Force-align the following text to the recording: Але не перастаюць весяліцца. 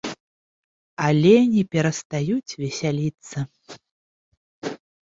Але 1.07 1.33
не 1.57 1.63
перастаюць 1.75 2.55
весяліцца. 2.65 3.37